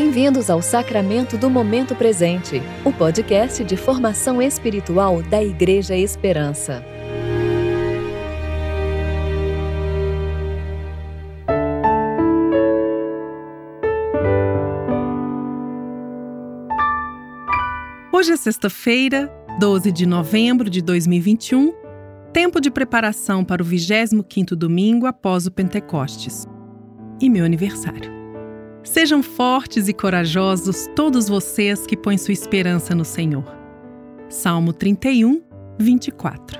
Bem-vindos 0.00 0.48
ao 0.48 0.62
Sacramento 0.62 1.36
do 1.36 1.50
Momento 1.50 1.92
Presente, 1.92 2.62
o 2.84 2.92
podcast 2.92 3.64
de 3.64 3.76
formação 3.76 4.40
espiritual 4.40 5.24
da 5.24 5.42
Igreja 5.42 5.96
Esperança. 5.96 6.84
Hoje 18.12 18.30
é 18.30 18.36
sexta-feira, 18.36 19.28
12 19.58 19.90
de 19.90 20.06
novembro 20.06 20.70
de 20.70 20.80
2021, 20.80 21.74
tempo 22.32 22.60
de 22.60 22.70
preparação 22.70 23.44
para 23.44 23.60
o 23.60 23.66
25º 23.66 24.54
domingo 24.54 25.06
após 25.06 25.48
o 25.48 25.50
Pentecostes 25.50 26.46
e 27.20 27.28
meu 27.28 27.44
aniversário. 27.44 28.17
Sejam 28.88 29.22
fortes 29.22 29.86
e 29.86 29.92
corajosos 29.92 30.88
todos 30.96 31.28
vocês 31.28 31.86
que 31.86 31.94
põem 31.94 32.16
sua 32.16 32.32
esperança 32.32 32.94
no 32.94 33.04
Senhor. 33.04 33.44
Salmo 34.30 34.72
31, 34.72 35.42
24. 35.78 36.58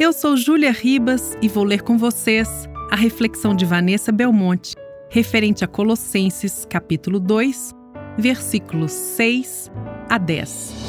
Eu 0.00 0.10
sou 0.10 0.38
Júlia 0.38 0.72
Ribas 0.72 1.36
e 1.42 1.48
vou 1.48 1.62
ler 1.62 1.82
com 1.82 1.98
vocês 1.98 2.66
a 2.90 2.96
reflexão 2.96 3.54
de 3.54 3.66
Vanessa 3.66 4.10
Belmonte, 4.10 4.74
referente 5.10 5.62
a 5.62 5.68
Colossenses, 5.68 6.64
capítulo 6.64 7.20
2, 7.20 7.74
versículos 8.16 8.92
6 8.92 9.70
a 10.08 10.16
10. 10.16 10.79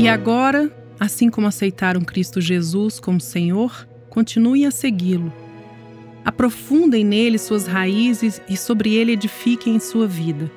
E 0.00 0.08
agora, 0.08 0.74
assim 0.98 1.28
como 1.28 1.46
aceitaram 1.46 2.00
Cristo 2.00 2.40
Jesus 2.40 2.98
como 2.98 3.20
Senhor, 3.20 3.86
continuem 4.08 4.64
a 4.64 4.70
segui-lo. 4.70 5.30
Aprofundem 6.24 7.04
nele 7.04 7.36
suas 7.36 7.66
raízes 7.66 8.40
e 8.48 8.56
sobre 8.56 8.94
ele 8.94 9.12
edifiquem 9.12 9.78
sua 9.78 10.06
vida. 10.06 10.50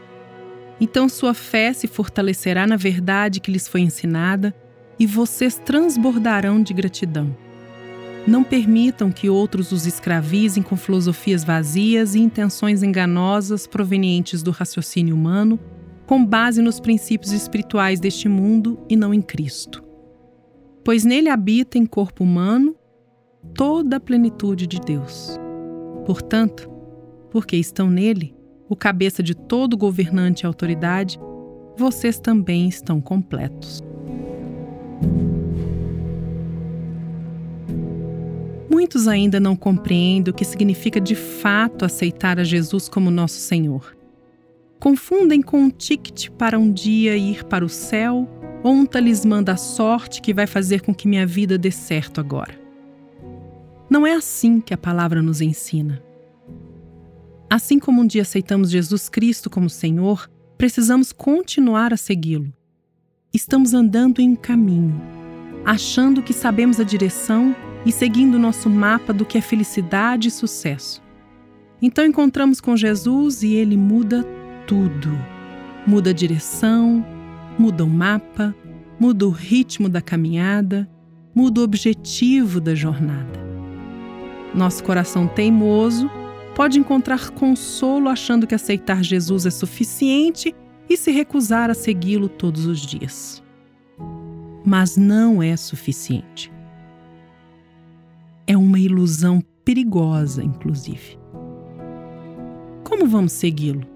Então 0.79 1.09
sua 1.09 1.33
fé 1.33 1.73
se 1.73 1.87
fortalecerá 1.87 2.65
na 2.65 2.77
verdade 2.77 3.41
que 3.41 3.51
lhes 3.51 3.67
foi 3.67 3.81
ensinada 3.81 4.55
e 4.97 5.05
vocês 5.05 5.59
transbordarão 5.59 6.63
de 6.63 6.73
gratidão. 6.73 7.35
Não 8.25 8.45
permitam 8.45 9.11
que 9.11 9.29
outros 9.29 9.73
os 9.73 9.85
escravizem 9.85 10.63
com 10.63 10.77
filosofias 10.77 11.43
vazias 11.43 12.15
e 12.15 12.19
intenções 12.21 12.81
enganosas 12.81 13.67
provenientes 13.67 14.41
do 14.41 14.51
raciocínio 14.51 15.13
humano 15.13 15.59
com 16.05 16.25
base 16.25 16.61
nos 16.61 16.79
princípios 16.79 17.31
espirituais 17.31 17.99
deste 17.99 18.27
mundo 18.27 18.79
e 18.89 18.95
não 18.95 19.13
em 19.13 19.21
Cristo. 19.21 19.83
Pois 20.83 21.05
nele 21.05 21.29
habita 21.29 21.77
em 21.77 21.85
corpo 21.85 22.23
humano 22.23 22.75
toda 23.53 23.97
a 23.97 23.99
plenitude 23.99 24.67
de 24.67 24.79
Deus. 24.79 25.37
Portanto, 26.05 26.69
porque 27.29 27.55
estão 27.55 27.89
nele, 27.89 28.35
o 28.67 28.75
cabeça 28.75 29.23
de 29.23 29.33
todo 29.33 29.77
governante 29.77 30.41
e 30.41 30.45
autoridade, 30.45 31.19
vocês 31.77 32.19
também 32.19 32.67
estão 32.67 32.99
completos. 32.99 33.81
Muitos 38.69 39.07
ainda 39.07 39.39
não 39.39 39.55
compreendem 39.55 40.31
o 40.31 40.35
que 40.35 40.43
significa 40.43 40.99
de 40.99 41.15
fato 41.15 41.85
aceitar 41.85 42.39
a 42.39 42.43
Jesus 42.43 42.89
como 42.89 43.09
nosso 43.09 43.37
Senhor 43.37 43.92
confundem 44.83 45.41
com 45.41 45.61
um 45.61 45.69
ticket 45.69 46.29
para 46.31 46.59
um 46.59 46.69
dia 46.69 47.15
ir 47.15 47.45
para 47.45 47.63
o 47.63 47.69
céu 47.69 48.27
ou 48.61 48.73
um 48.73 48.85
talismã 48.85 49.41
da 49.41 49.55
sorte 49.55 50.21
que 50.21 50.33
vai 50.33 50.45
fazer 50.45 50.81
com 50.81 50.93
que 50.93 51.07
minha 51.07 51.25
vida 51.25 51.57
dê 51.57 51.71
certo 51.71 52.19
agora. 52.19 52.53
Não 53.89 54.05
é 54.05 54.13
assim 54.13 54.59
que 54.59 54.73
a 54.73 54.77
palavra 54.77 55.21
nos 55.21 55.39
ensina. 55.39 56.03
Assim 57.49 57.79
como 57.79 58.01
um 58.01 58.05
dia 58.05 58.23
aceitamos 58.23 58.69
Jesus 58.69 59.07
Cristo 59.07 59.49
como 59.49 59.69
Senhor, 59.69 60.29
precisamos 60.57 61.13
continuar 61.13 61.93
a 61.93 61.97
segui-lo. 61.97 62.51
Estamos 63.33 63.73
andando 63.73 64.19
em 64.19 64.31
um 64.31 64.35
caminho, 64.35 65.01
achando 65.63 66.21
que 66.21 66.33
sabemos 66.33 66.81
a 66.81 66.83
direção 66.83 67.55
e 67.85 67.91
seguindo 67.93 68.35
o 68.35 68.39
nosso 68.39 68.69
mapa 68.69 69.13
do 69.13 69.23
que 69.23 69.37
é 69.37 69.41
felicidade 69.41 70.27
e 70.27 70.31
sucesso. 70.31 71.01
Então 71.81 72.05
encontramos 72.05 72.59
com 72.59 72.75
Jesus 72.75 73.43
e 73.43 73.53
ele 73.53 73.77
muda 73.77 74.42
tudo. 74.67 75.17
Muda 75.85 76.11
a 76.11 76.13
direção, 76.13 77.05
muda 77.57 77.83
o 77.83 77.89
mapa, 77.89 78.55
muda 78.99 79.27
o 79.27 79.31
ritmo 79.31 79.89
da 79.89 80.01
caminhada, 80.01 80.89
muda 81.35 81.61
o 81.61 81.63
objetivo 81.63 82.61
da 82.61 82.73
jornada. 82.73 83.39
Nosso 84.53 84.83
coração 84.83 85.27
teimoso 85.27 86.09
pode 86.55 86.79
encontrar 86.79 87.31
consolo 87.31 88.07
achando 88.07 88.45
que 88.45 88.55
aceitar 88.55 89.03
Jesus 89.03 89.45
é 89.45 89.49
suficiente 89.49 90.55
e 90.89 90.95
se 90.95 91.11
recusar 91.11 91.69
a 91.69 91.73
segui-lo 91.73 92.29
todos 92.29 92.65
os 92.65 92.79
dias. 92.79 93.43
Mas 94.65 94.95
não 94.95 95.41
é 95.41 95.57
suficiente. 95.57 96.51
É 98.45 98.55
uma 98.55 98.79
ilusão 98.79 99.41
perigosa, 99.65 100.43
inclusive. 100.43 101.17
Como 102.83 103.07
vamos 103.07 103.31
segui-lo? 103.31 103.92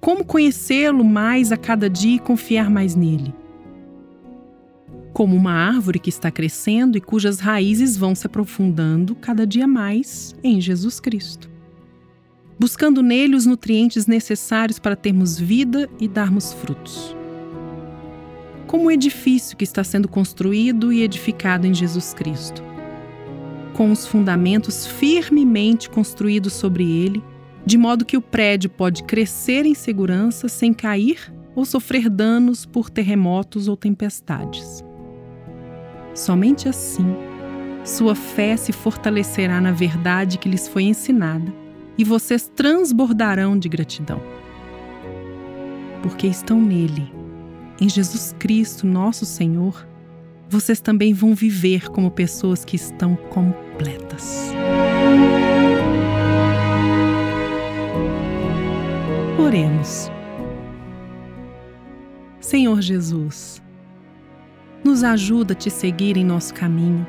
Como 0.00 0.24
conhecê-lo 0.24 1.04
mais 1.04 1.50
a 1.50 1.56
cada 1.56 1.90
dia 1.90 2.16
e 2.16 2.20
confiar 2.20 2.70
mais 2.70 2.94
nele? 2.94 3.34
Como 5.12 5.34
uma 5.34 5.52
árvore 5.52 5.98
que 5.98 6.08
está 6.08 6.30
crescendo 6.30 6.96
e 6.96 7.00
cujas 7.00 7.40
raízes 7.40 7.96
vão 7.96 8.14
se 8.14 8.24
aprofundando 8.26 9.16
cada 9.16 9.44
dia 9.44 9.66
mais 9.66 10.36
em 10.42 10.60
Jesus 10.60 11.00
Cristo. 11.00 11.50
Buscando 12.60 13.02
nele 13.02 13.34
os 13.34 13.44
nutrientes 13.44 14.06
necessários 14.06 14.78
para 14.78 14.94
termos 14.94 15.38
vida 15.38 15.88
e 15.98 16.06
darmos 16.06 16.52
frutos. 16.52 17.16
Como 18.68 18.84
um 18.84 18.90
edifício 18.90 19.56
que 19.56 19.64
está 19.64 19.82
sendo 19.82 20.06
construído 20.06 20.92
e 20.92 21.02
edificado 21.02 21.66
em 21.66 21.74
Jesus 21.74 22.14
Cristo. 22.14 22.62
Com 23.74 23.90
os 23.90 24.06
fundamentos 24.06 24.86
firmemente 24.86 25.90
construídos 25.90 26.52
sobre 26.52 26.84
ele 26.88 27.22
de 27.68 27.76
modo 27.76 28.06
que 28.06 28.16
o 28.16 28.22
prédio 28.22 28.70
pode 28.70 29.02
crescer 29.02 29.66
em 29.66 29.74
segurança 29.74 30.48
sem 30.48 30.72
cair 30.72 31.30
ou 31.54 31.66
sofrer 31.66 32.08
danos 32.08 32.64
por 32.64 32.88
terremotos 32.88 33.68
ou 33.68 33.76
tempestades. 33.76 34.82
Somente 36.14 36.66
assim, 36.66 37.14
sua 37.84 38.14
fé 38.14 38.56
se 38.56 38.72
fortalecerá 38.72 39.60
na 39.60 39.70
verdade 39.70 40.38
que 40.38 40.48
lhes 40.48 40.66
foi 40.66 40.84
ensinada 40.84 41.52
e 41.98 42.04
vocês 42.04 42.50
transbordarão 42.56 43.58
de 43.58 43.68
gratidão. 43.68 44.22
Porque 46.00 46.26
estão 46.26 46.58
nele, 46.58 47.12
em 47.78 47.86
Jesus 47.86 48.34
Cristo, 48.38 48.86
nosso 48.86 49.26
Senhor, 49.26 49.86
vocês 50.48 50.80
também 50.80 51.12
vão 51.12 51.34
viver 51.34 51.90
como 51.90 52.10
pessoas 52.10 52.64
que 52.64 52.76
estão 52.76 53.14
completas. 53.14 54.54
Oremos. 59.48 60.10
Senhor 62.38 62.82
Jesus, 62.82 63.62
nos 64.84 65.02
ajuda 65.02 65.54
a 65.54 65.56
te 65.56 65.70
seguir 65.70 66.18
em 66.18 66.24
nosso 66.24 66.52
caminho, 66.52 67.06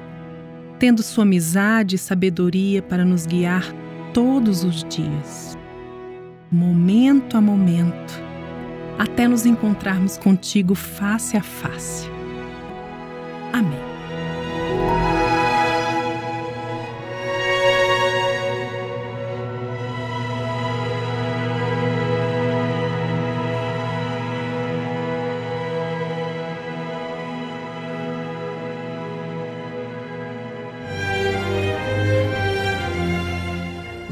tendo 0.79 1.03
Sua 1.03 1.25
amizade 1.25 1.97
e 1.97 1.99
sabedoria 1.99 2.81
para 2.81 3.03
nos 3.03 3.25
guiar 3.25 3.65
todos 4.13 4.63
os 4.63 4.85
dias, 4.85 5.57
momento 6.49 7.35
a 7.35 7.41
momento, 7.41 8.13
até 8.97 9.27
nos 9.27 9.45
encontrarmos 9.45 10.17
contigo 10.17 10.75
face 10.75 11.35
a 11.35 11.43
face. 11.43 12.07
Amém. 13.51 13.88